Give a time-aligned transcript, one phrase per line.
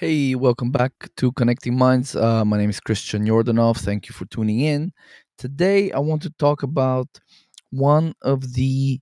[0.00, 2.16] Hey, welcome back to Connecting Minds.
[2.16, 3.76] Uh, my name is Christian Yordanov.
[3.76, 4.92] Thank you for tuning in.
[5.36, 7.06] Today, I want to talk about
[7.68, 8.98] one of the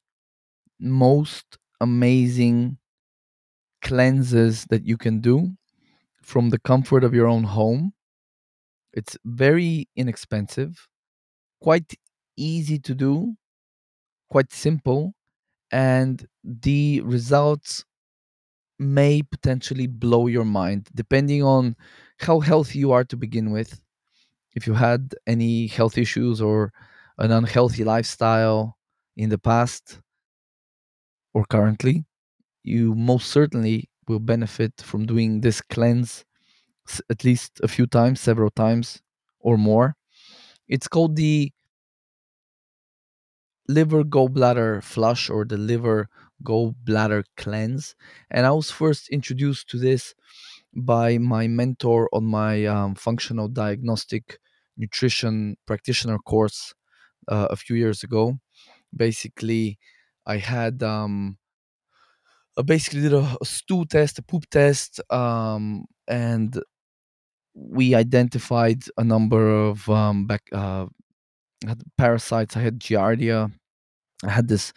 [0.81, 1.45] most
[1.81, 2.79] amazing
[3.81, 5.53] cleanses that you can do
[6.21, 7.93] from the comfort of your own home.
[8.93, 10.89] It's very inexpensive,
[11.63, 11.95] quite
[12.37, 13.37] easy to do,
[14.31, 15.15] quite simple,
[15.71, 17.85] and the results
[18.79, 21.77] may potentially blow your mind depending on
[22.21, 23.81] how healthy you are to begin with
[24.55, 26.73] if you had any health issues or
[27.19, 28.77] an unhealthy lifestyle
[29.17, 30.01] in the past
[31.35, 32.05] or currently,
[32.65, 36.25] you most certainly will benefit from doing this cleanse
[37.11, 39.03] at least a few times, several times
[39.41, 39.97] or more.
[40.69, 41.53] It's called the
[43.69, 46.09] liver gallbladder flush or the liver
[46.45, 47.95] gallbladder cleanse.
[48.31, 50.15] And I was first introduced to this
[50.75, 54.39] by my mentor on my um, functional diagnostic
[54.77, 56.75] nutrition practitioner course
[57.29, 58.39] uh, a few years ago.
[58.95, 59.79] Basically,
[60.27, 61.39] I had um,
[62.59, 66.61] I basically did a, a stool test, a poop test, um, and
[67.55, 70.87] we identified a number of um, back, uh,
[71.97, 72.57] parasites.
[72.57, 73.53] I had giardia.
[74.25, 74.73] I had this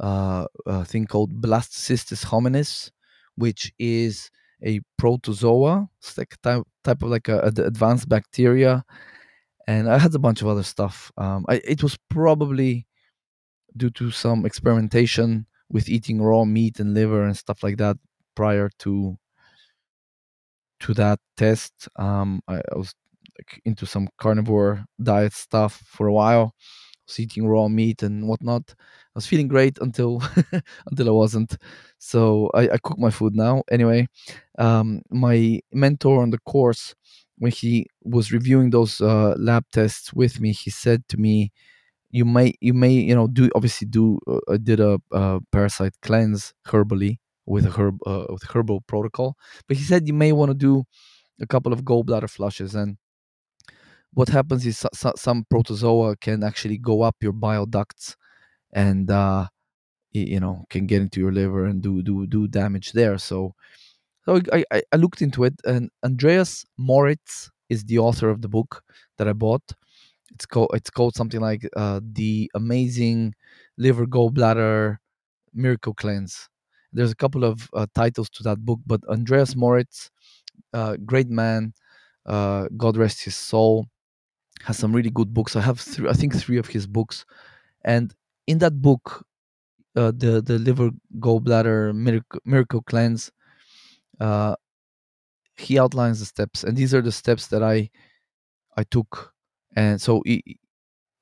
[0.00, 2.90] uh, uh, thing called Blastocystis hominis,
[3.36, 4.30] which is
[4.64, 5.88] a protozoa.
[5.98, 8.84] It's like type, type of like a, a advanced bacteria.
[9.66, 11.12] And I had a bunch of other stuff.
[11.16, 12.86] Um, I, it was probably
[13.76, 17.96] due to some experimentation with eating raw meat and liver and stuff like that
[18.34, 19.16] prior to
[20.80, 21.88] to that test.
[21.96, 22.92] Um, I, I was
[23.38, 26.54] like, into some carnivore diet stuff for a while.
[26.58, 28.74] I was eating raw meat and whatnot.
[29.14, 30.22] I was feeling great until
[30.86, 31.56] until I wasn't.
[31.98, 33.62] So I, I cook my food now.
[33.70, 34.08] Anyway,
[34.58, 36.94] um, my mentor on the course,
[37.38, 41.52] when he was reviewing those uh, lab tests with me, he said to me,
[42.10, 44.18] "You may, you may, you know, do obviously do.
[44.28, 49.36] Uh, I did a, uh parasite cleanse herbally with a herb uh, with herbal protocol,
[49.68, 50.84] but he said you may want to do
[51.40, 52.98] a couple of gallbladder flushes and."
[54.14, 58.16] What happens is so, so, some protozoa can actually go up your bile ducts
[58.72, 59.46] and uh,
[60.12, 63.18] you know can get into your liver and do do do damage there.
[63.18, 63.54] So
[64.24, 68.82] so I, I, looked into it and andreas moritz is the author of the book
[69.18, 69.62] that i bought.
[70.32, 73.34] It's called it's called something like uh, the amazing
[73.78, 74.98] liver gallbladder
[75.54, 76.48] miracle cleanse.
[76.92, 80.10] There's a couple of uh, titles to that book but andreas moritz
[80.74, 81.72] uh, great man
[82.26, 83.86] uh, god rest his soul
[84.62, 85.56] has some really good books.
[85.56, 87.24] I have three i think three of his books
[87.84, 88.14] and
[88.46, 89.24] in that book
[89.96, 93.30] uh, the the liver gallbladder miracle, miracle cleanse
[94.20, 94.54] uh,
[95.56, 97.88] he outlines the steps and these are the steps that i
[98.76, 99.32] i took.
[99.76, 100.22] And so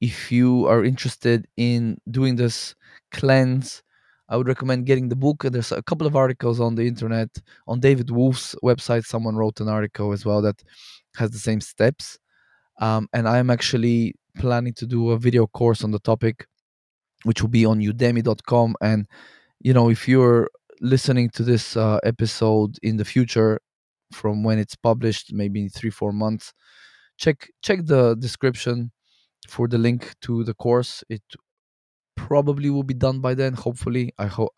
[0.01, 2.75] if you are interested in doing this
[3.13, 3.83] cleanse
[4.29, 5.43] i would recommend getting the book.
[5.43, 7.31] There's a couple of articles on the internet
[7.67, 10.63] on david Wolfe's website someone wrote an article as well that
[11.17, 12.19] has the same steps.
[12.81, 16.47] Um, and i'm actually planning to do a video course on the topic
[17.25, 19.07] which will be on udemy.com and
[19.61, 20.49] you know if you're
[20.81, 23.61] listening to this uh, episode in the future
[24.13, 26.53] from when it's published maybe in three four months
[27.19, 28.91] check check the description
[29.49, 31.05] for the link to the course.
[31.09, 31.23] It
[32.17, 34.13] probably will be done by then hopefully.
[34.19, 34.53] I hope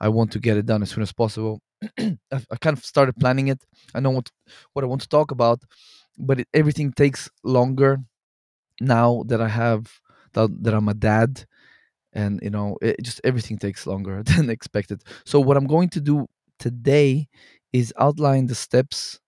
[0.00, 1.60] i want to get it done as soon as possible.
[1.98, 3.62] I, kind of started planning it.
[3.94, 4.30] I know what
[4.72, 5.60] what i want to talk about
[6.18, 7.98] but it, everything takes longer
[8.80, 9.82] now that i have
[10.34, 11.44] that, that i'm a dad
[12.14, 15.02] and you know it just everything takes longer than expected.
[15.26, 16.26] So what i'm going to do
[16.58, 17.28] today
[17.72, 19.20] is outline the steps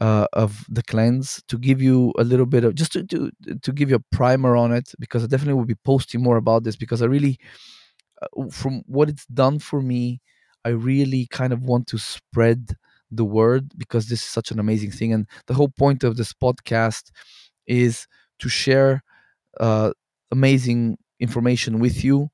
[0.00, 3.30] uh, of the cleanse to give you a little bit of just to, to
[3.62, 6.64] to give you a primer on it because i definitely will be posting more about
[6.64, 7.38] this because i really
[8.22, 10.20] uh, from what it's done for me
[10.64, 12.72] i really kind of want to spread
[13.10, 15.12] the word because this is such an amazing thing.
[15.12, 17.12] And the whole point of this podcast
[17.66, 18.06] is
[18.40, 19.02] to share
[19.60, 19.92] uh,
[20.32, 22.30] amazing information with you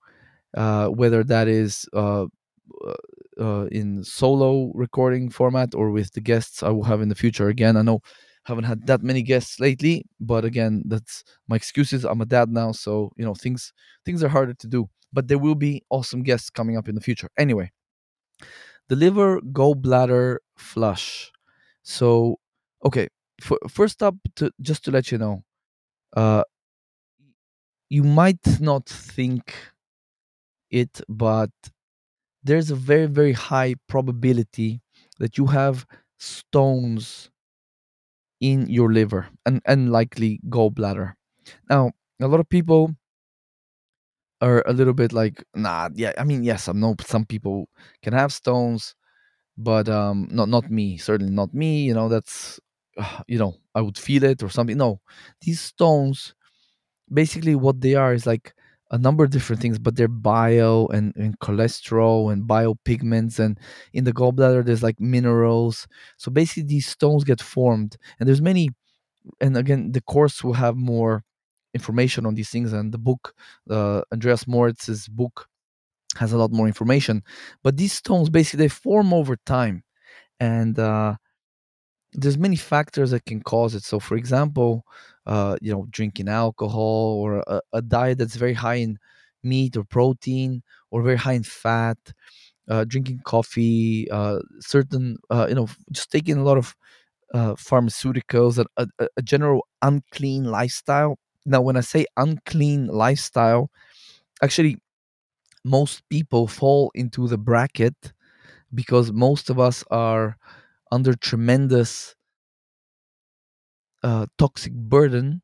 [0.56, 2.24] uh, whether that is uh,
[2.86, 2.94] uh,
[3.40, 7.48] uh, in solo recording format or with the guests I will have in the future.
[7.48, 8.00] Again, I know
[8.44, 12.04] haven't had that many guests lately, but again, that's my excuses.
[12.04, 13.72] I'm a dad now, so you know things
[14.04, 14.88] things are harder to do.
[15.12, 17.28] But there will be awesome guests coming up in the future.
[17.38, 17.70] Anyway,
[18.88, 21.30] the liver gallbladder flush.
[21.82, 22.38] So,
[22.84, 23.08] okay,
[23.42, 25.42] f- first up, to, just to let you know,
[26.16, 26.44] uh,
[27.96, 29.54] you might not think
[30.70, 31.50] it, but
[32.42, 34.82] there's a very very high probability
[35.18, 35.86] that you have
[36.18, 37.30] stones
[38.40, 41.14] in your liver and, and likely gallbladder.
[41.70, 42.96] Now, a lot of people
[44.40, 47.68] are a little bit like, nah, yeah, I mean, yes, I know some people
[48.02, 48.94] can have stones,
[49.58, 51.84] but um, not not me, certainly not me.
[51.84, 52.60] You know, that's,
[53.28, 54.78] you know, I would feel it or something.
[54.78, 55.00] No,
[55.42, 56.34] these stones,
[57.12, 58.54] basically, what they are is like
[58.90, 63.58] a number of different things, but they're bile and, and cholesterol and bile pigments, and
[63.92, 65.86] in the gallbladder there's like minerals.
[66.18, 68.70] So basically, these stones get formed, and there's many
[69.40, 71.24] and again the course will have more
[71.74, 73.34] information on these things and the book
[73.70, 75.46] uh, andreas moritz's book
[76.16, 77.22] has a lot more information
[77.62, 79.82] but these stones basically they form over time
[80.40, 81.14] and uh,
[82.14, 84.84] there's many factors that can cause it so for example
[85.26, 88.98] uh, you know drinking alcohol or a, a diet that's very high in
[89.42, 91.98] meat or protein or very high in fat
[92.68, 96.74] uh, drinking coffee uh, certain uh, you know just taking a lot of
[97.34, 101.18] uh, pharmaceuticals, a, a, a general unclean lifestyle.
[101.46, 103.70] Now, when I say unclean lifestyle,
[104.42, 104.78] actually,
[105.64, 107.94] most people fall into the bracket
[108.74, 110.36] because most of us are
[110.92, 112.16] under tremendous
[114.02, 115.42] uh, toxic burden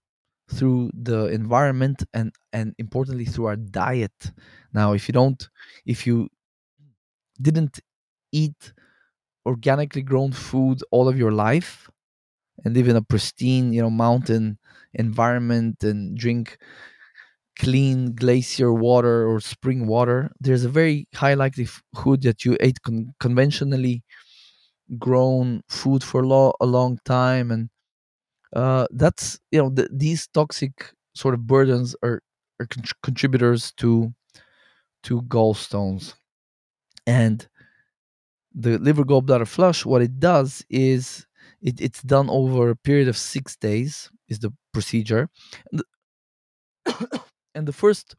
[0.50, 4.32] through the environment and and importantly through our diet.
[4.72, 5.48] Now if you don't
[5.86, 6.28] if you
[7.40, 7.80] didn't
[8.32, 8.72] eat
[9.46, 11.90] organically grown food all of your life
[12.64, 14.58] and live in a pristine, you know, mountain
[14.94, 16.58] environment and drink
[17.58, 23.12] clean glacier water or spring water, there's a very high likelihood that you ate con-
[23.20, 24.02] conventionally
[24.98, 27.68] grown food for lo- a long time, and
[28.54, 32.22] uh, that's you know th- these toxic sort of burdens are
[32.60, 34.14] are con- contributors to
[35.04, 36.14] to gallstones,
[37.06, 37.48] and
[38.54, 39.84] the liver gallbladder flush.
[39.84, 41.26] What it does is
[41.60, 45.28] it, it's done over a period of six days is the procedure
[45.70, 45.82] and
[46.84, 47.22] the,
[47.54, 48.16] and the first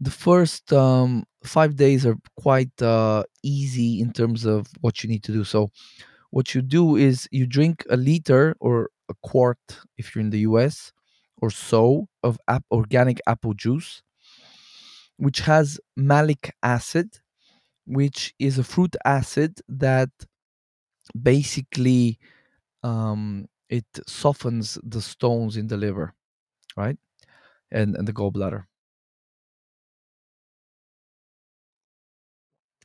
[0.00, 5.22] the first um, five days are quite uh, easy in terms of what you need
[5.24, 5.70] to do so
[6.30, 9.58] what you do is you drink a liter or a quart
[9.98, 10.92] if you're in the us
[11.42, 14.02] or so of ap- organic apple juice
[15.16, 17.20] which has malic acid
[17.86, 20.10] which is a fruit acid that
[21.20, 22.18] basically
[22.84, 26.14] um, it softens the stones in the liver,
[26.76, 26.98] right?
[27.72, 28.66] And and the gallbladder.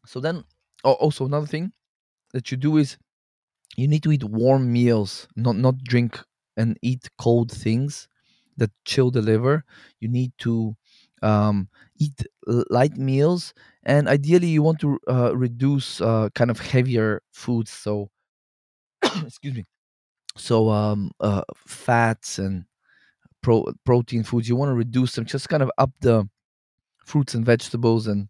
[0.06, 0.44] So then,
[0.84, 1.74] oh, also another thing
[2.34, 2.98] that you do is
[3.78, 6.20] you need to eat warm meals, not not drink
[6.58, 8.08] and eat cold things
[8.58, 9.66] that chill the liver.
[10.00, 10.76] You need to
[11.22, 11.70] um,
[12.00, 13.54] eat light meals,
[13.84, 17.72] and ideally you want to uh, reduce uh, kind of heavier foods.
[17.72, 18.10] So,
[19.26, 19.66] excuse me.
[20.38, 22.66] So um, uh, fats and
[23.44, 26.30] pro- protein foods you want to reduce them just kind of up the
[27.06, 28.30] fruits and vegetables and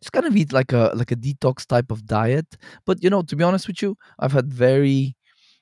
[0.00, 3.22] just kind of eat like a like a detox type of diet but you know
[3.22, 5.16] to be honest with you i've had very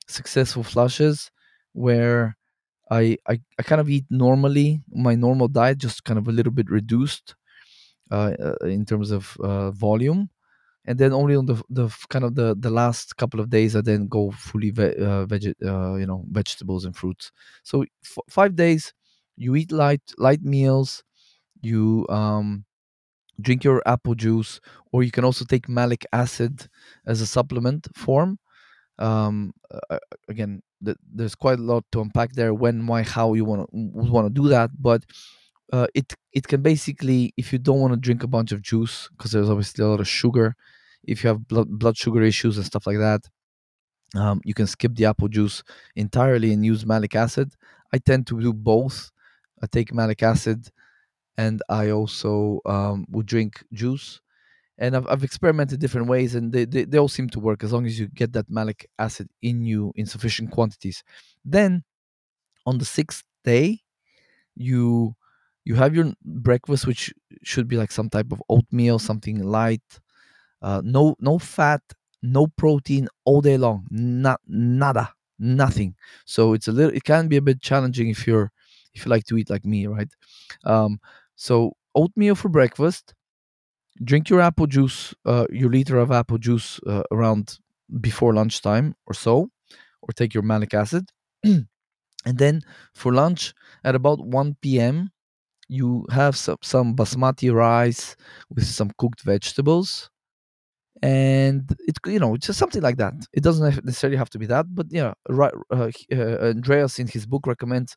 [0.07, 1.31] successful flushes
[1.73, 2.37] where
[2.91, 6.53] i i, I kind of eat normally my normal diet just kind of a little
[6.53, 7.35] bit reduced
[8.11, 10.29] uh, uh, in terms of uh, volume
[10.85, 13.81] and then only on the the kind of the the last couple of days I
[13.81, 17.31] then go fully ve- uh, veg uh, you know vegetables and fruits.
[17.63, 18.93] So f- five days
[19.37, 21.03] you eat light light meals,
[21.61, 22.65] you um,
[23.39, 24.59] drink your apple juice,
[24.91, 26.67] or you can also take malic acid
[27.05, 28.39] as a supplement form.
[28.99, 29.53] Um,
[29.89, 32.53] uh, again, th- there's quite a lot to unpack there.
[32.53, 35.03] When, why, how you want to want to do that, but
[35.73, 39.09] uh, it it can basically if you don't want to drink a bunch of juice
[39.17, 40.55] because there's obviously a lot of sugar
[41.03, 43.21] if you have blood, blood sugar issues and stuff like that
[44.15, 45.63] um, you can skip the apple juice
[45.95, 47.53] entirely and use malic acid
[47.93, 49.11] i tend to do both
[49.63, 50.69] i take malic acid
[51.37, 54.21] and i also um, would drink juice.
[54.79, 57.73] And I've, I've experimented different ways and they, they, they all seem to work as
[57.73, 61.03] long as you get that malic acid in you in sufficient quantities.
[61.45, 61.83] Then
[62.65, 63.81] on the sixth day
[64.55, 65.15] you
[65.65, 69.83] you have your breakfast which should be like some type of oatmeal something light
[70.61, 71.81] uh, no no fat
[72.21, 75.95] no protein all day long not nada nothing.
[76.25, 78.51] So it's a little it can be a bit challenging if you're
[78.93, 80.09] if you like to eat like me right?
[80.65, 80.99] Um,
[81.47, 81.55] so
[81.95, 83.13] oatmeal for breakfast
[84.03, 87.59] drink your apple juice uh, your liter of apple juice uh, around
[87.99, 89.49] before lunchtime or so
[90.03, 91.05] or take your malic acid.
[92.25, 92.61] And then
[92.95, 95.11] for lunch at about 1 p.m
[95.69, 98.15] you have some, some basmati rice
[98.49, 100.09] with some cooked vegetables.
[101.03, 103.13] And it you know just something like that.
[103.33, 107.25] It doesn't necessarily have to be that but yeah right uh, uh, andreas in his
[107.25, 107.95] book recommends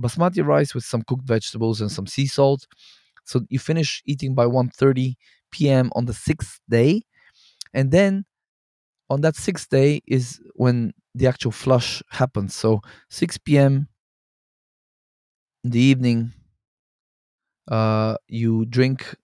[0.00, 2.66] basmati rice with some cooked vegetables and some sea salt.
[3.24, 5.16] So you finish eating by 1:30
[5.50, 7.02] p.m on the sixth day.
[7.74, 8.24] And then
[9.10, 12.54] on that sixth day is when the actual flush happens.
[12.54, 13.88] So 6 p.m
[15.64, 16.32] in the evening
[17.68, 19.16] uh, you drink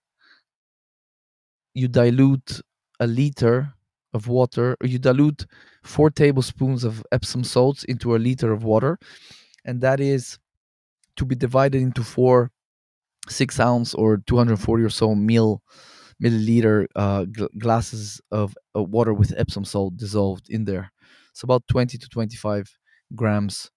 [1.74, 2.60] you dilute
[2.98, 3.74] a liter
[4.12, 5.46] of water or you dilute
[5.82, 8.98] four tablespoons of epsom salts into a liter of water.
[9.64, 10.38] And that is
[11.20, 12.50] to be divided into four
[13.28, 15.62] six ounce or 240 or so mil
[16.22, 20.90] milliliter uh, gl- glasses of water with epsom salt dissolved in there.
[21.32, 22.70] It's about 20 to 25
[23.14, 23.70] grams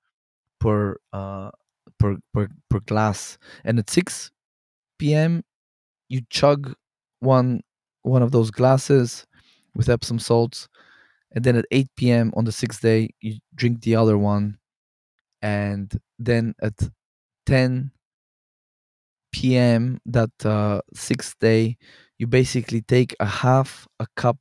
[0.60, 1.52] per uh,
[2.00, 3.38] per, per per glass.
[3.66, 4.32] And at 6
[5.00, 5.44] p.m
[6.10, 6.74] you chug
[7.20, 7.62] one
[8.04, 9.26] one of those glasses
[9.76, 10.68] with Epsom salts,
[11.34, 12.34] and then at 8 p.m.
[12.36, 14.58] on the sixth day you drink the other one,
[15.42, 16.76] and then at
[17.46, 17.92] 10
[19.32, 20.00] p.m.
[20.06, 21.78] that uh, sixth day
[22.20, 24.40] you basically take a half a cup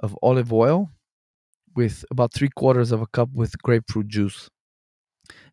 [0.00, 0.90] of olive oil
[1.76, 4.50] with about three quarters of a cup with grapefruit juice.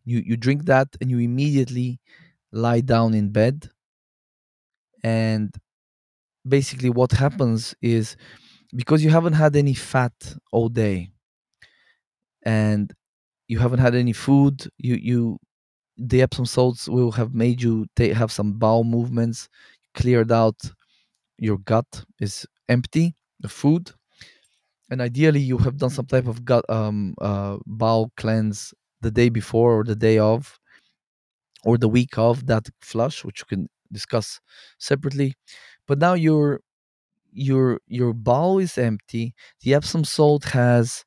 [0.04, 2.00] You you drink that and you immediately
[2.52, 3.70] lie down in bed
[5.02, 5.54] and
[6.48, 8.16] basically what happens is
[8.76, 10.14] because you haven't had any fat
[10.52, 11.10] all day
[12.44, 12.92] and
[13.48, 15.38] you haven't had any food you you
[16.08, 19.48] the epsom salts will have made you have some bowel movements
[19.94, 20.56] cleared out
[21.38, 23.92] your gut is empty the food
[24.90, 29.28] and ideally you have done some type of gut um uh bowel cleanse the day
[29.28, 30.58] before or the day of
[31.64, 34.40] or the week of that flush which you can discuss
[34.78, 35.34] separately.
[35.86, 36.60] But now you're
[37.32, 41.04] your your bowel is empty the epsom salt has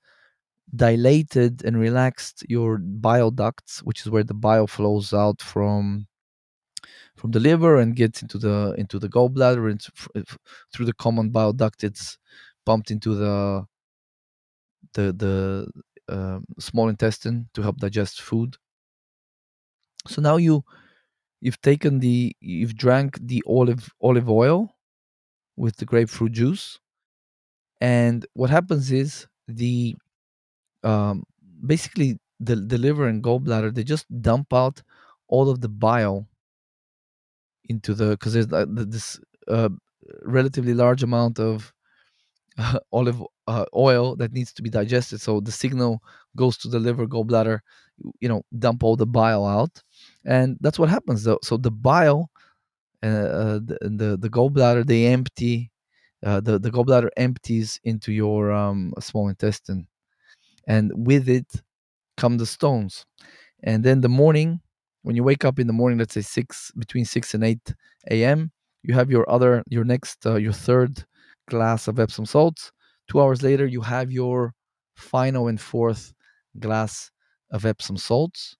[0.75, 6.07] dilated and relaxed your bile ducts which is where the bile flows out from
[7.15, 9.81] from the liver and gets into the into the gallbladder and
[10.73, 12.17] through the common bile duct it's
[12.65, 13.65] pumped into the
[14.93, 15.67] the the
[16.13, 18.57] uh, small intestine to help digest food.
[20.07, 20.63] So now you
[21.41, 24.75] you've taken the you've drank the olive olive oil
[25.57, 26.79] with the grapefruit juice
[27.81, 29.95] and what happens is the
[30.83, 31.23] um,
[31.65, 34.81] basically the, the liver and gallbladder they just dump out
[35.27, 36.27] all of the bile
[37.69, 39.69] into the because there's uh, this uh,
[40.23, 41.73] relatively large amount of
[42.57, 45.21] uh, olive uh, oil that needs to be digested.
[45.21, 46.01] So the signal
[46.35, 47.59] goes to the liver gallbladder
[48.19, 49.83] you know dump all the bile out.
[50.25, 51.39] And that's what happens though.
[51.43, 52.29] So the bile
[53.03, 55.71] uh, uh, the, the the gallbladder they empty
[56.21, 59.87] the the gallbladder empties into your um, small intestine
[60.67, 61.47] and with it
[62.17, 63.05] come the stones.
[63.63, 64.61] And then the morning
[65.03, 67.73] when you wake up in the morning let's say 6 between 6 and 8
[68.11, 68.51] a.m
[68.83, 71.05] you have your other your next uh, your third
[71.49, 72.71] glass of epsom salts
[73.09, 74.53] 2 hours later you have your
[74.95, 76.13] final and fourth
[76.59, 77.11] glass
[77.51, 78.55] of epsom salts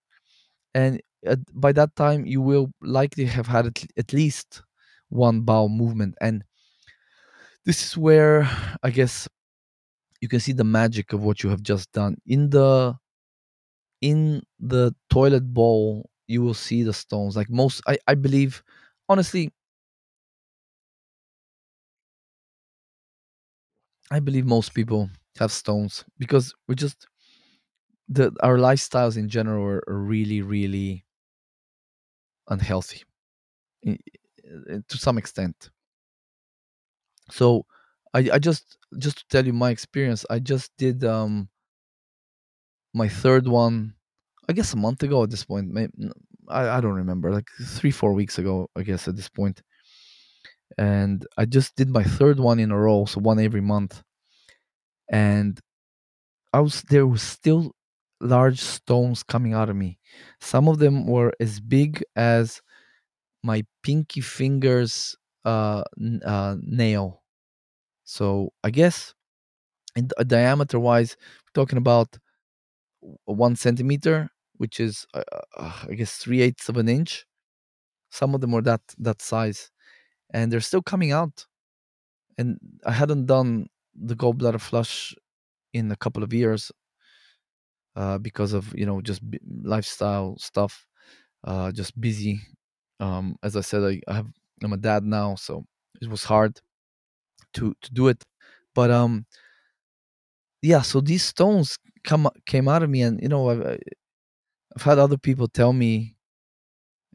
[0.74, 4.62] and at, by that time you will likely have had at, at least
[5.10, 6.15] one bowel movement.
[6.22, 6.43] And
[7.65, 8.50] this is where
[8.83, 9.27] i guess
[10.24, 12.18] you can see the magic of what you have just done.
[12.25, 12.98] In the
[14.01, 17.36] in the toilet bowl you will see the stones.
[17.36, 18.63] Like most i, I believe
[19.10, 19.51] honestly
[24.12, 27.08] i believe most people have stones because we just
[28.08, 31.06] the our lifestyles in general are, really really
[32.48, 33.03] unhealthy
[34.88, 35.70] to some extent.
[37.30, 37.65] So
[38.13, 41.50] I, I just just to tell you my experience i just did um
[42.93, 43.93] my third one
[44.50, 45.91] i guess a month ago at this point maybe,
[46.50, 49.62] I, I don't remember like three four weeks ago i guess at this point.
[50.77, 54.01] And i just did my third one in a row so one every month.
[55.12, 55.60] And
[56.53, 57.74] i was there was still
[58.22, 60.00] large stones coming out of me.
[60.41, 62.62] Some of them were as big as
[63.43, 65.15] my pinky fingers
[65.46, 65.84] uh,
[66.25, 67.23] uh nail
[68.03, 69.13] so i guess
[69.95, 71.17] in d- diameter wise
[71.53, 72.17] talking about
[73.25, 75.24] one centimeter, which is uh,
[75.57, 77.25] uh, I guess three eighths of an inch.
[78.12, 79.72] Some of them were that that size,
[80.33, 81.45] and they're still coming out.
[82.38, 85.15] And I hadn't done the gallbladder flush
[85.74, 86.72] in a couple of years
[87.95, 90.86] uh, because of you know just b- lifestyle stuff,
[91.45, 92.41] uh, just busy.
[93.00, 94.27] Um, as I said, I, I have
[94.63, 95.65] I'm a dad now, so
[96.01, 96.62] it was hard
[97.53, 98.24] to to do it.
[98.75, 99.25] but um
[100.62, 103.79] yeah so these stones come came out of me and you know i've,
[104.75, 106.15] I've had other people tell me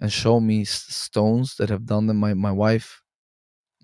[0.01, 3.03] and show me stones that have done them my, my wife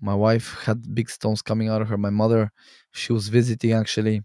[0.01, 1.97] my wife had big stones coming out of her.
[1.97, 2.51] My mother
[2.91, 4.23] she was visiting actually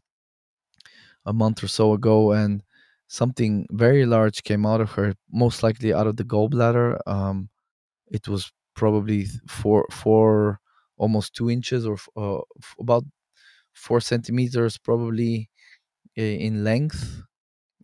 [1.27, 2.63] a month or so ago and
[3.09, 6.99] something very large came out of her most likely out of the gallbladder.
[7.07, 7.49] Um
[8.11, 10.61] it was probably four four
[11.03, 12.41] almost two inches or uh,
[12.81, 13.05] about
[13.75, 15.51] four centimeters probably
[16.17, 17.23] in length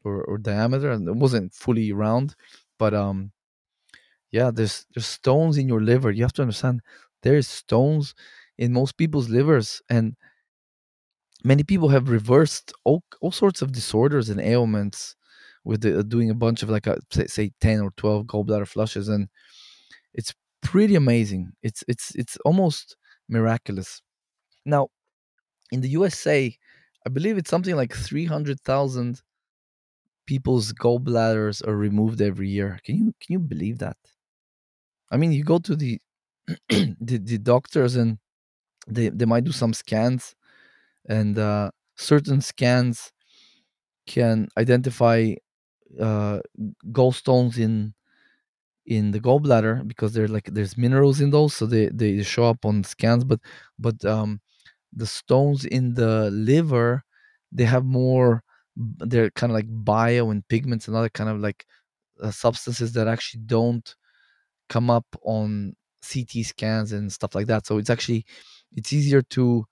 [0.04, 2.36] or, or diameter and it wasn't fully round
[2.78, 3.32] but um
[4.32, 6.80] yeah there's there's stones in your liver you have to understand
[7.22, 8.14] there's stones
[8.58, 10.16] in most people's livers and
[11.44, 15.16] many people have reversed all, all sorts of disorders and ailments
[15.64, 19.08] with the, doing a bunch of like a, say, say 10 or 12 gallbladder flushes
[19.08, 19.28] and
[20.14, 21.52] it's pretty amazing.
[21.62, 22.96] It's it's it's almost
[23.28, 24.02] miraculous.
[24.66, 24.88] Now
[25.72, 26.56] in the usa
[27.06, 29.22] i believe it's something like 300000
[30.26, 32.80] people's gallbladders are removed every year.
[32.84, 33.96] Can you can you believe that?
[35.10, 36.00] I mean you go to the
[36.70, 38.18] the, the doctors and
[38.88, 40.34] they, they might do some scans
[41.08, 43.12] and uh, certain scans
[44.06, 45.34] can identify
[46.00, 46.40] uh,
[46.92, 47.94] gallstones in
[48.86, 52.64] in the gallbladder because they're like there's minerals in those so they they show up
[52.64, 53.40] on scans but
[53.78, 54.40] but um
[54.92, 57.02] the stones in the liver
[57.52, 58.42] they have more
[58.76, 61.66] they're kind of like bile and pigments and other kind of like
[62.22, 63.96] uh, substances that actually don't
[64.68, 67.66] come up on ct scans and stuff like that.
[67.66, 68.24] So it's actually
[68.72, 69.64] it's easier to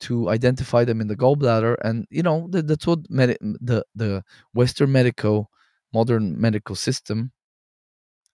[0.00, 4.22] to identify them in the gallbladder and you know that, that's what the the
[4.54, 5.50] western medical
[5.92, 7.32] modern medical system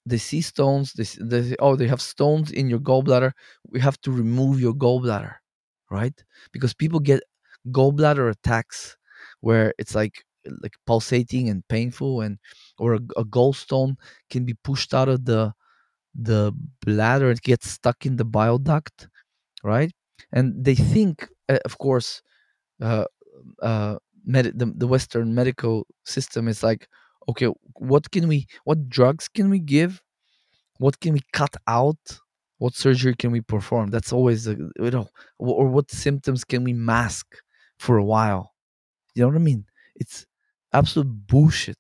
[0.07, 3.33] they see stones they, say oh they have stones in your gallbladder
[3.71, 5.35] we have to remove your gallbladder
[5.91, 6.25] right?
[6.53, 7.23] Because people get
[7.71, 8.97] gallbladder attacks
[9.41, 10.25] where it's like
[10.63, 12.39] like pulsating and painful and
[12.79, 13.97] or a, a gallstone
[14.31, 15.53] can be pushed out of the
[16.15, 16.53] the
[16.85, 19.09] bladder and gets stuck in the bile duct
[19.65, 19.93] right?
[20.33, 22.23] And they think uh, of course
[22.83, 23.05] uh,
[23.63, 26.89] uh, med- the, the western medical system is like
[27.29, 30.03] okay what can we what drugs can we give?
[30.79, 32.21] What can we cut out?
[32.59, 33.91] What surgery can we perform?
[33.91, 35.09] That's always a, you know
[35.39, 37.27] or what symptoms can we mask
[37.79, 38.53] for a while?
[39.15, 39.67] You know what i mean?
[39.97, 40.27] It's
[40.73, 41.79] absolute bullshit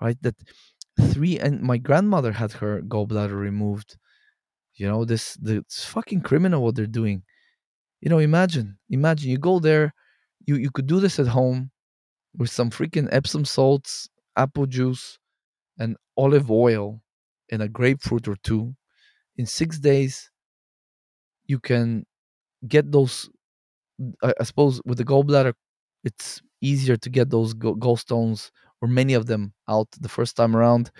[0.00, 0.18] right?
[0.22, 0.36] That
[1.00, 3.96] three and my grandmother had her gallbladder removed
[4.74, 7.22] you know this the, it's fucking criminal what they're doing.
[8.00, 9.94] You know imagine imagine you go there
[10.46, 11.70] you you could do this at home
[12.36, 15.18] with some freaking epsom salts apple juice
[15.78, 17.02] and olive oil
[17.52, 18.74] and a grapefruit or two
[19.36, 20.30] in six days
[21.46, 22.04] you can
[22.68, 23.30] get those
[24.22, 25.52] i, suppose with the gallbladder
[26.04, 30.90] it's easier to get those gallstones or many of them out the first time around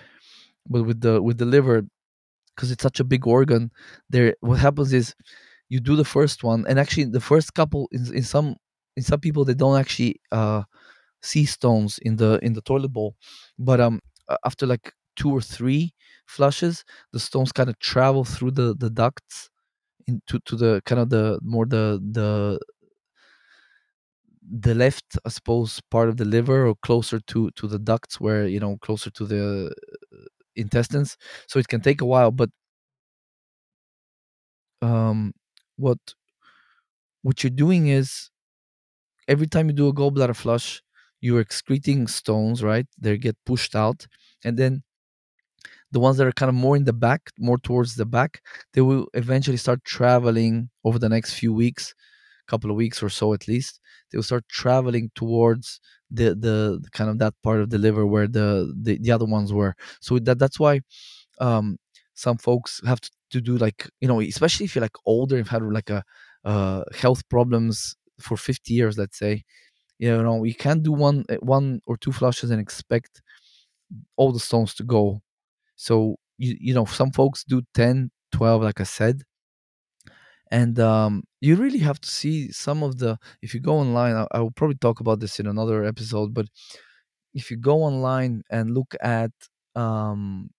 [0.69, 1.83] but with the with the liver
[2.55, 3.71] because it's such a big organ
[4.11, 5.15] there what happens is
[5.71, 8.57] you do the first one and actually the first couple in, in some
[8.97, 10.63] in some people they don't actually uh
[11.27, 13.17] see stones in the in the toilet bowl.
[13.59, 14.01] But um
[14.45, 15.95] after like two or three
[16.27, 19.51] flushes the stones kind of travel through the the ducts
[20.09, 22.61] into to the kind of the more the the
[24.49, 28.47] the left i suppose part of the liver or closer to to the ducts where
[28.47, 29.73] you know closer to the
[30.57, 31.17] intestines.
[31.49, 32.51] So it can take a while but
[34.83, 35.33] um
[35.77, 35.99] what
[37.23, 38.31] what you're doing is
[39.29, 40.83] every time you do a gallbladder flush
[41.21, 42.87] you're excreting stones right?
[42.99, 44.07] They get pushed out
[44.45, 44.83] and then
[45.93, 48.41] the ones that are kind of more in the back more towards the back
[48.75, 51.95] they will eventually start traveling over the next few weeks
[52.49, 57.11] couple of weeks or so at least they will start traveling towards the the kind
[57.11, 59.75] of that part of the liver where the the, the other ones were.
[60.01, 60.81] So that that's why
[61.41, 61.79] um
[62.15, 65.49] some folks have to, to do like you know especially if you're like older you've
[65.49, 66.05] had like a
[66.45, 69.45] uh health problems for 50 years let's say
[69.99, 73.23] you know you can't do one uh, one or two flushes and expect
[74.17, 75.23] all the stones to go.
[75.77, 79.23] So you you know some folks do 10 12 like i said.
[80.51, 84.27] And um, you really have to see some of the if you go online I,
[84.31, 86.47] I will probably talk about this in another episode but
[87.35, 89.33] if you go online and look at
[89.77, 90.51] um,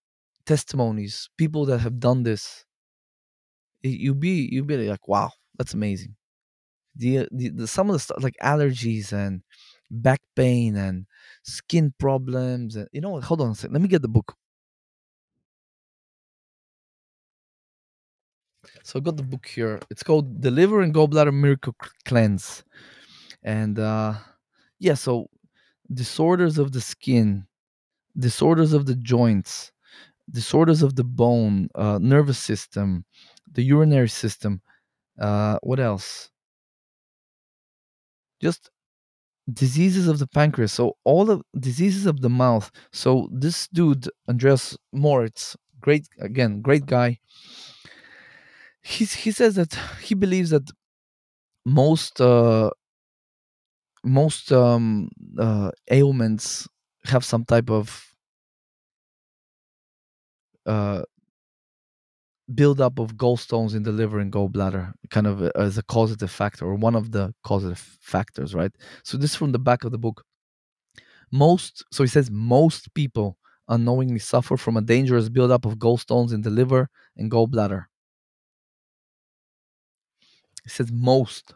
[0.45, 2.65] testimonies people that have done this
[3.82, 6.15] you'll be you'll be like wow that's amazing
[6.97, 9.41] the, the, the some of the stuff like allergies and
[9.91, 11.05] back pain and
[11.43, 14.36] skin problems and you know what hold on a second let me get the book
[18.83, 19.79] So I got the book here.
[19.89, 22.63] It's called The Liver and Gallbladder Miracle Cleanse.
[23.43, 24.15] And uh
[24.79, 25.29] yeah, so
[25.93, 27.47] disorders of the skin,
[28.17, 29.71] disorders of the joints,
[30.31, 33.05] disorders of the bone, uh, nervous system,
[33.51, 34.62] the urinary system.
[35.19, 36.31] Uh, what else?
[38.41, 38.69] Just
[39.52, 40.73] diseases of the pancreas.
[40.73, 42.71] So all the diseases of the mouth.
[42.91, 47.19] So this dude, Andreas Moritz, great again, great guy.
[48.82, 50.69] He's, he says that he believes that
[51.65, 52.71] most uh,
[54.04, 56.67] most um, uh, ailments
[57.06, 58.06] have some type of
[60.65, 61.02] uh,
[62.53, 66.65] buildup of gallstones in the liver and gallbladder, kind of uh, as a causative factor
[66.65, 68.71] or one of the causative factors, right?
[69.03, 70.23] So this is from the back of the book.
[71.31, 76.41] Most, so he says, most people unknowingly suffer from a dangerous buildup of gallstones in
[76.41, 77.86] the liver and gallbladder.
[80.63, 81.53] He says most.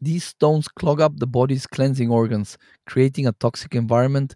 [0.00, 4.34] These stones clog up the body's cleansing organs, creating a toxic environment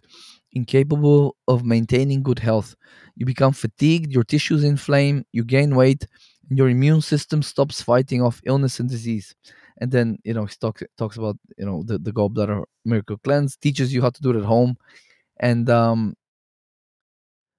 [0.53, 2.75] incapable of maintaining good health.
[3.15, 6.07] You become fatigued, your tissues inflame, you gain weight,
[6.49, 9.35] and your immune system stops fighting off illness and disease.
[9.79, 13.57] And then, you know, he talks, talks about, you know, the, the gallbladder miracle cleanse,
[13.57, 14.77] teaches you how to do it at home,
[15.39, 16.15] and um,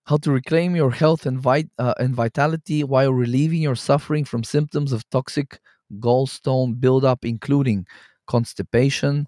[0.06, 4.44] how to reclaim your health and, vit- uh, and vitality while relieving your suffering from
[4.44, 5.58] symptoms of toxic
[5.98, 7.86] gallstone buildup, including
[8.26, 9.26] constipation,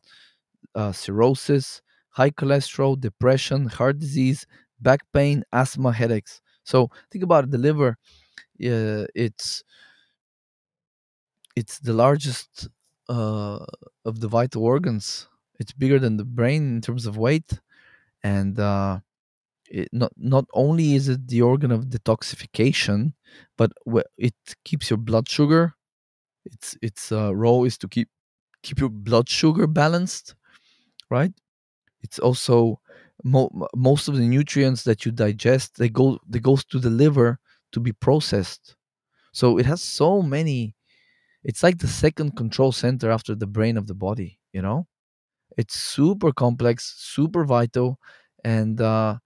[0.74, 1.82] uh, cirrhosis,
[2.18, 4.46] high cholesterol, depression, heart disease,
[4.80, 6.40] back pain, asthma, headaches.
[6.64, 7.98] So think about it, the liver.
[8.62, 9.64] Uh, it's
[11.54, 12.68] it's the largest
[13.08, 13.64] uh,
[14.04, 15.28] of the vital organs.
[15.58, 17.60] It's bigger than the brain in terms of weight,
[18.24, 19.00] and uh,
[19.70, 23.14] it, not not only is it the organ of detoxification,
[23.58, 23.72] but
[24.18, 25.74] it keeps your blood sugar.
[26.44, 28.08] Its its uh, role is to keep
[28.62, 30.34] keep your blood sugar balanced,
[31.10, 31.32] right?
[32.06, 32.80] It's also
[33.24, 37.30] mo- most of the nutrients that you digest they go they goes to the liver
[37.74, 38.64] to be processed.
[39.40, 40.60] So it has so many.
[41.44, 44.30] It's like the second control center after the brain of the body.
[44.56, 44.78] You know,
[45.60, 47.98] it's super complex, super vital,
[48.44, 49.18] and uh,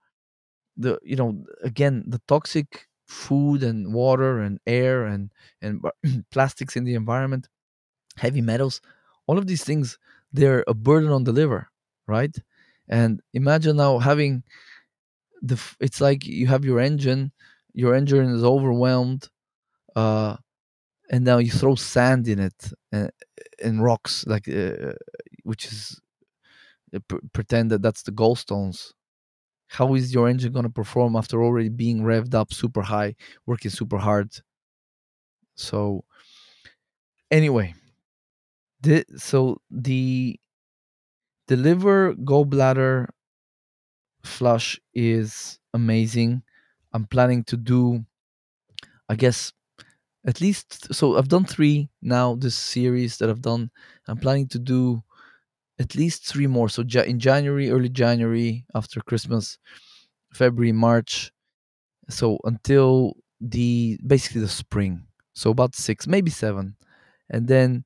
[0.77, 5.83] the you know again the toxic food and water and air and and
[6.33, 7.49] plastics in the environment
[8.19, 8.81] heavy metals
[9.27, 9.99] all of these things
[10.33, 11.69] they're a burden on the liver
[12.09, 12.37] right
[12.90, 14.44] and imagine now having
[15.42, 17.33] the it's like you have your engine
[17.72, 19.29] your engine is overwhelmed
[19.96, 20.37] uh
[21.11, 24.92] and now you throw sand in it and, uh, and rocks like uh,
[25.44, 26.00] which is
[26.94, 27.00] uh,
[27.33, 28.92] pretend that that's the gallstones.
[29.68, 33.14] How is your engine going to perform after already being revved up super high
[33.46, 34.31] working super hard?
[35.55, 36.05] So
[37.31, 37.74] anyway
[38.83, 40.38] the, so the
[41.51, 43.09] the liver gallbladder
[44.23, 46.43] flush is amazing
[46.93, 48.05] i'm planning to do
[49.09, 49.53] i guess
[50.27, 53.71] at least so i've done three now this series that i've done
[54.09, 55.03] i'm planning to do
[55.81, 56.69] at least three more.
[56.69, 59.59] So in January, early January, after Christmas,
[60.33, 61.33] February, March.
[62.09, 65.05] So until the basically the spring.
[65.35, 66.77] So about six, maybe seven,
[67.31, 67.85] and then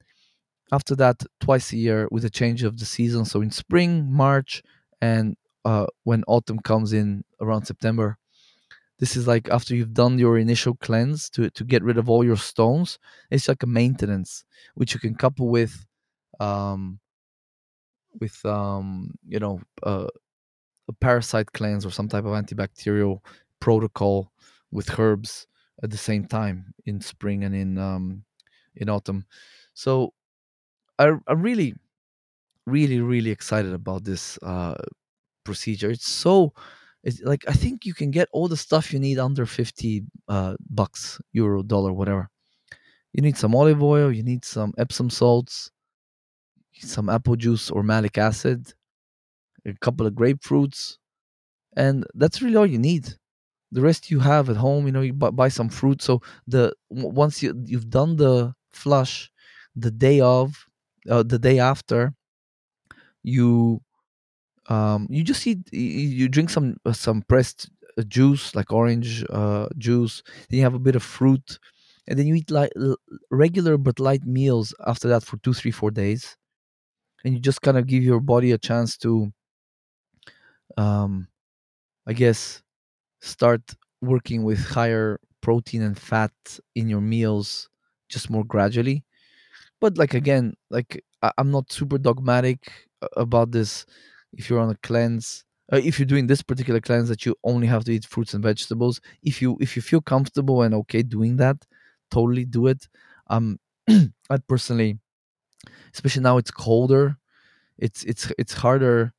[0.72, 3.24] after that, twice a year with a change of the season.
[3.24, 4.62] So in spring, March,
[5.00, 8.18] and uh, when autumn comes in around September.
[8.98, 12.24] This is like after you've done your initial cleanse to to get rid of all
[12.24, 12.98] your stones.
[13.30, 15.84] It's like a maintenance, which you can couple with
[16.38, 17.00] um,
[18.20, 20.06] with um, you know uh,
[20.88, 23.18] a parasite cleanse or some type of antibacterial
[23.60, 24.30] protocol
[24.70, 25.46] with herbs
[25.82, 28.24] at the same time in spring and in um,
[28.76, 29.26] in autumn.
[29.74, 30.12] So
[30.98, 31.74] I, I'm really,
[32.66, 34.74] really, really excited about this uh,
[35.44, 35.90] procedure.
[35.90, 36.54] It's so
[37.04, 40.56] it's like I think you can get all the stuff you need under fifty uh,
[40.70, 42.30] bucks, euro, dollar, whatever.
[43.14, 44.12] You need some olive oil.
[44.12, 45.70] You need some Epsom salts
[46.80, 48.74] some apple juice or malic acid,
[49.66, 50.98] a couple of grapefruits,
[51.76, 53.08] and that's really all you need.
[53.72, 56.02] The rest you have at home, you know, you buy, some fruit.
[56.02, 59.30] So the once you you've done the flush,
[59.76, 60.66] the day of,
[61.10, 62.14] uh, the day after,
[63.22, 63.80] you
[64.68, 69.68] um you just eat you drink some uh, some pressed uh, juice like orange uh
[69.78, 71.58] juice then you have a bit of fruit
[72.08, 72.72] and then you eat like
[73.30, 76.36] regular but light meals after that for two three four days
[77.24, 79.32] and you just kind of give your body a chance to
[80.76, 81.28] um
[82.06, 82.62] i guess
[83.20, 83.62] start
[84.02, 86.32] working with higher protein and fat
[86.76, 87.70] in your meals
[88.08, 89.04] just more gradually
[89.84, 90.90] but like again like
[91.22, 92.60] I, i'm not super dogmatic
[93.16, 93.86] about this
[94.32, 97.66] if you're on a cleanse uh, if you're doing this particular cleanse that you only
[97.68, 101.36] have to eat fruits and vegetables if you if you feel comfortable and okay doing
[101.38, 101.58] that
[102.10, 102.88] totally do it.
[103.28, 103.58] Um
[104.34, 104.98] i personally
[105.94, 107.18] especially now it's colder
[107.78, 109.12] it's it's it's harder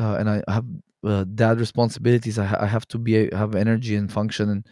[0.00, 0.66] uh, and i have
[1.04, 4.66] uh, dad responsibilities I, ha- I have to be have energy and function and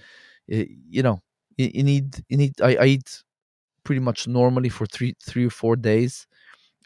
[0.48, 1.20] you know
[1.58, 3.24] you, you need you need I, I eat
[3.86, 6.26] pretty much normally for three three or four days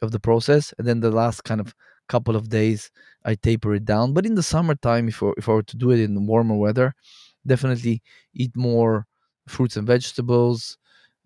[0.02, 1.74] of the process and then the last kind of
[2.08, 2.90] couple of days
[3.24, 4.14] i taper it down.
[4.14, 6.94] But in the summertime if if I were to do it in warmer weather
[7.46, 8.02] definitely
[8.34, 9.06] eat more
[9.48, 10.78] fruits and vegetables.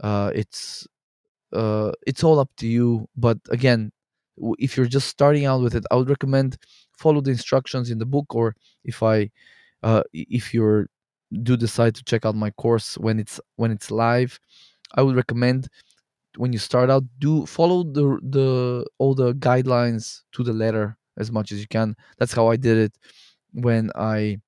[0.03, 0.87] Uh, it's
[1.53, 3.09] uh, it's all up to you.
[3.17, 3.93] But again
[4.59, 6.57] if you're just starting out with it i would recommend
[6.99, 9.31] follow the instructions in the book or if i
[9.85, 10.89] uh, if you're
[11.43, 14.39] do decide to check out my course when it's when it's live
[14.95, 15.69] i would recommend
[16.37, 21.31] when you start out do follow the the all the guidelines to the letter as
[21.33, 21.97] much as you can.
[22.19, 22.99] That's how i did it
[23.53, 24.39] when i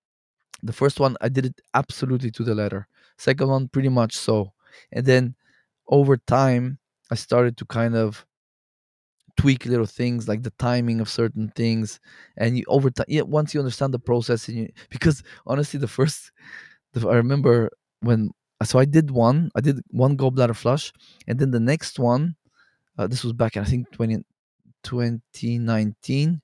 [0.62, 2.88] the first one i did it absolutely to the letter.
[3.18, 4.52] Second one pretty much so.
[4.92, 5.34] And then
[5.88, 6.78] over time
[7.10, 8.26] i started to kind of
[9.36, 12.00] tweak little things like the timing of certain things.
[12.36, 15.88] And you over time yeah, once you understand the process and you because honestly the
[15.88, 16.30] first
[16.94, 18.30] the, i remember when
[18.64, 20.92] so i did one i did one gallbladder flush
[21.26, 22.36] and then the next one
[22.98, 24.24] uh, this was back in i think 20,
[24.82, 26.40] 2019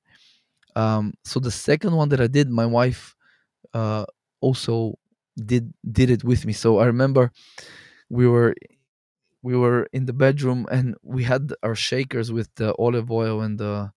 [0.76, 3.14] um so the second one that i did my wife
[3.74, 4.04] uh
[4.40, 4.94] also
[5.46, 6.52] did did it with me.
[6.52, 7.32] So i remember
[8.10, 8.54] we were
[9.42, 13.58] we were in the bedroom and we had our shakers with the olive oil and
[13.58, 13.90] the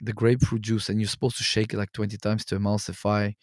[0.00, 3.34] the grapefruit juice and you're supposed to shake it like 20 times to emulsify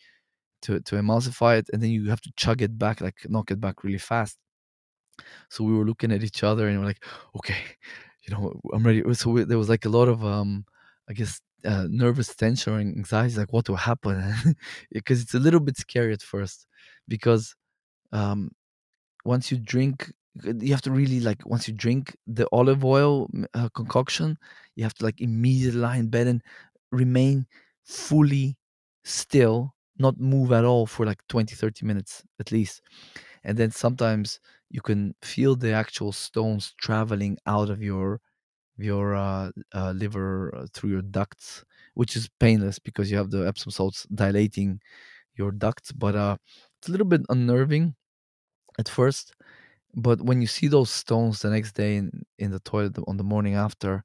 [0.64, 3.60] to to emulsify it and then you have to chug it back like knock it
[3.62, 4.38] back really fast.
[5.50, 7.04] So we were looking at each other and we're like
[7.36, 7.58] okay
[8.28, 9.04] you know i'm ready.
[9.14, 10.66] So we, there was like a lot of um
[11.10, 14.16] i guess uh, nervous tension or anxiety like what will happen?
[14.92, 16.68] Because it's a little bit scary at first
[17.08, 17.56] because
[18.14, 18.52] um
[19.26, 20.12] once you drink
[20.46, 24.38] you have to really like once you drink the olive oil uh, concoction
[24.76, 26.42] you have to like immediately lie in bed and
[26.92, 27.46] remain
[27.84, 28.58] fully
[29.04, 32.82] still not move at all for like 20 30 minutes at least.
[33.44, 38.22] And then sometimes you can feel the actual stones traveling out of your
[38.78, 41.64] your uh, uh, liver uh, through your ducts
[41.96, 44.80] which is painless because you have the epsom salts dilating
[45.36, 46.38] your ducts but uh
[46.80, 47.96] it's a little bit unnerving
[48.80, 49.34] at first.
[49.96, 53.24] But when you see those stones the next day in, in the toilet on the
[53.24, 54.04] morning after,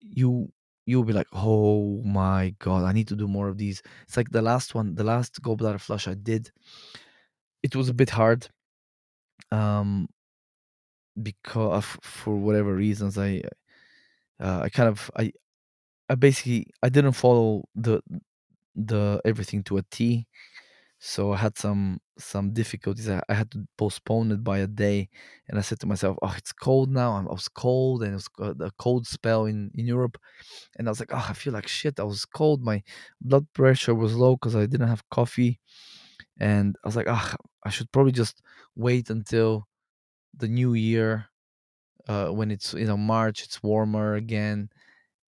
[0.00, 0.52] you
[0.86, 3.82] you'll be like, oh my god, I need to do more of these.
[4.04, 6.50] It's like the last one, the last gallbladder flush I did.
[7.62, 8.48] It was a bit hard,
[9.52, 10.08] um,
[11.22, 13.42] because for whatever reasons, I
[14.40, 15.32] uh, I kind of I
[16.10, 18.02] I basically I didn't follow the
[18.76, 20.26] the everything to a T.
[20.98, 23.08] So I had some some difficulties.
[23.08, 25.10] I, I had to postpone it by a day,
[25.48, 27.12] and I said to myself, "Oh, it's cold now.
[27.12, 30.16] I'm, was cold, and it was uh, a cold spell in in Europe."
[30.76, 32.00] And I was like, "Oh, I feel like shit.
[32.00, 32.62] I was cold.
[32.64, 32.82] My
[33.20, 35.60] blood pressure was low because I didn't have coffee."
[36.40, 38.42] And I was like, "Ah, I should probably just
[38.76, 39.68] wait until
[40.36, 41.26] the new year,
[42.08, 43.44] uh, when it's you know March.
[43.44, 44.70] It's warmer again."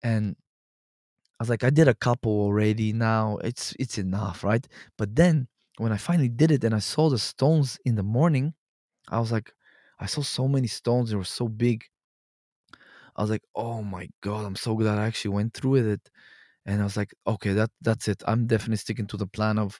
[0.03, 0.35] And
[1.39, 2.93] I was like, I did a couple already.
[2.93, 4.67] Now it's it's enough, right?
[4.97, 8.53] But then when I finally did it and I saw the stones in the morning,
[9.09, 9.53] I was like,
[9.99, 11.09] I saw so many stones.
[11.09, 11.83] They were so big.
[13.15, 16.09] I was like, oh my god, I'm so glad I actually went through with it.
[16.65, 18.21] And I was like, okay, that that's it.
[18.27, 19.79] I'm definitely sticking to the plan of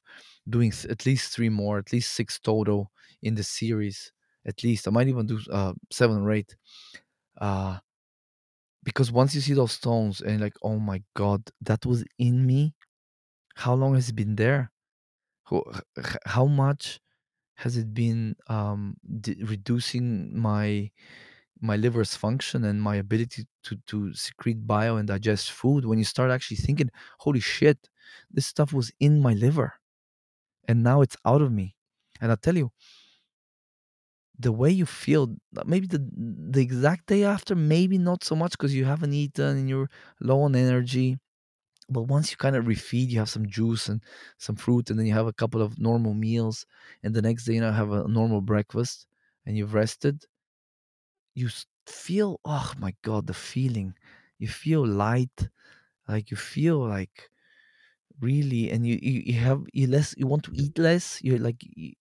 [0.50, 4.12] doing at least three more, at least six total in the series.
[4.46, 6.56] At least I might even do uh, seven or eight.
[7.40, 7.80] Uh,
[8.84, 12.74] because once you see those stones and like, oh my god, that was in me.
[13.56, 14.72] How long has it been there?
[16.26, 17.00] How much
[17.58, 20.92] has it been um, d- reducing my
[21.62, 25.86] my liver's function and my ability to to secrete bile and digest food?
[25.86, 27.90] When you start actually thinking, "Holy shit,
[28.32, 29.74] this stuff was in my liver,
[30.68, 31.76] and now it's out of me,"
[32.22, 32.72] and I tell you,
[34.40, 36.00] the way you feel, uh, maybe the
[36.52, 40.42] the exact day after, maybe not so much because you haven't eaten and you're low
[40.42, 41.18] on energy
[41.90, 44.02] but once you kind of refeed you have some juice and
[44.38, 46.66] some fruit and then you have a couple of normal meals
[47.04, 49.08] and the next day you know have a normal breakfast
[49.46, 50.26] and you've rested
[51.36, 51.50] you
[51.86, 53.94] feel oh my god the feeling
[54.40, 55.50] you feel light
[56.08, 57.30] like you feel like
[58.22, 61.58] really and you you, you have you less you want to eat less you're like
[61.76, 61.94] you,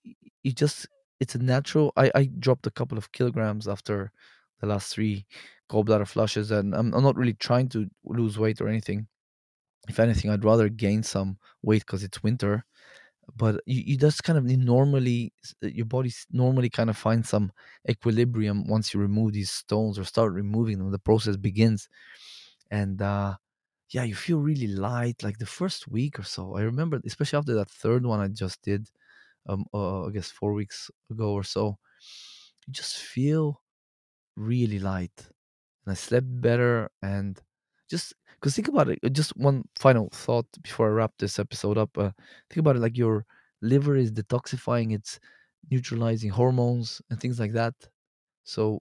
[0.42, 0.88] you just
[1.20, 1.92] it's a natural.
[1.96, 4.12] I I dropped a couple of kilograms after
[4.60, 5.26] the last three
[5.70, 9.08] gallbladder flushes, and I'm, I'm not really trying to lose weight or anything.
[9.88, 12.64] If anything, I'd rather gain some weight because it's winter.
[13.36, 17.52] But you, you just kind of normally your body normally kind of finds some
[17.88, 20.90] equilibrium once you remove these stones or start removing them.
[20.92, 21.88] The process begins,
[22.70, 23.36] and uh,
[23.90, 25.22] yeah, you feel really light.
[25.22, 28.62] Like the first week or so, I remember, especially after that third one I just
[28.62, 28.90] did,
[29.48, 31.78] um, uh, I guess four weeks ago or so,
[32.66, 33.62] you just feel
[34.36, 35.28] really light.
[35.86, 37.40] And I slept better and
[37.88, 41.78] just because think about it, uh, just one final thought before I wrap this episode
[41.78, 41.96] up.
[41.96, 42.10] Uh,
[42.50, 43.24] think about it like your
[43.62, 45.18] liver is detoxifying, it's
[45.70, 47.74] neutralizing hormones and things like that.
[48.44, 48.80] So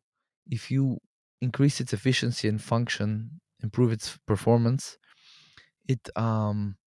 [0.49, 0.99] if you
[1.41, 4.97] increase its efficiency and function, improve its performance,
[5.87, 6.77] it um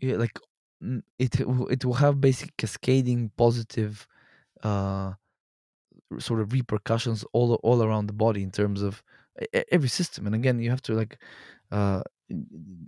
[0.00, 0.38] yeah, like
[1.18, 4.06] it it will have basic cascading positive
[4.62, 5.14] uh
[6.18, 9.02] sort of repercussions all all around the body in terms of
[9.72, 11.18] every system and again you have to like
[11.72, 12.02] uh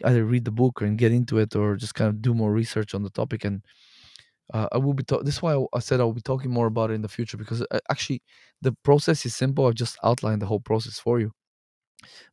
[0.04, 2.94] either read the book and get into it or just kind of do more research
[2.94, 3.62] on the topic and
[4.54, 6.66] uh, i will be ta- this is why I, I said i'll be talking more
[6.66, 8.22] about it in the future because uh, actually
[8.62, 11.32] the process is simple i've just outlined the whole process for you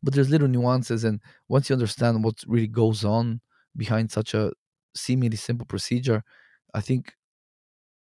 [0.01, 3.41] but there's little nuances and once you understand what really goes on
[3.75, 4.51] behind such a
[4.95, 6.23] seemingly simple procedure
[6.73, 7.13] i think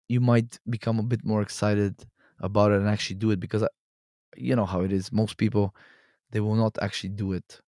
[0.08, 1.96] you might become a bit more excited
[2.39, 3.63] about it and actually do it because
[4.38, 5.12] you know how it is.
[5.13, 5.76] Most people
[6.32, 7.62] they will not actually do it.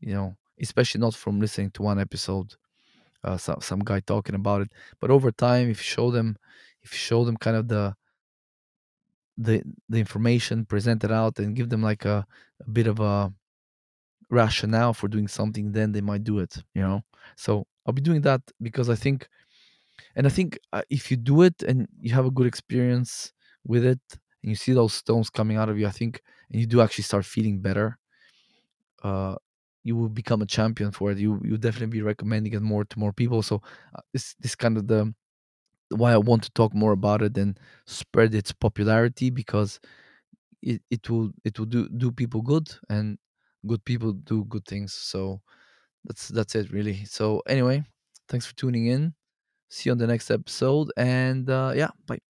[0.00, 2.54] You know, especially not from listening to one episode,
[3.24, 4.72] uh, some some guy talking about it.
[5.00, 6.36] But over time, if you show them,
[6.82, 7.96] if you show them kind of the
[9.38, 12.26] the the information presented out and give them like a,
[12.60, 13.32] a bit of a
[14.30, 16.62] rationale for doing something, then they might do it.
[16.74, 17.02] You know,
[17.36, 19.28] so I'll be doing that because I think,
[20.16, 23.32] and I think uh, if you do it and you have a good experience
[23.66, 24.00] with it,
[24.46, 27.04] and you see those stones coming out of you, I think, and you do actually
[27.04, 27.98] start feeling better
[29.02, 29.36] uh,
[29.84, 31.18] you will become a champion for it.
[31.18, 33.42] You you definitely be recommending it more to more people.
[33.42, 33.62] So
[33.94, 35.14] uh, this this kind of the
[35.90, 39.80] why I want to talk more about it and spread its popularity because
[40.62, 43.18] it, it will it will do do people good and
[43.66, 44.94] good people do good things.
[44.94, 45.42] So
[46.04, 47.04] that's that's it really.
[47.06, 47.84] So anyway,
[48.28, 49.14] thanks for tuning in.
[49.70, 52.25] See you on the next episode and uh, yeah, bye.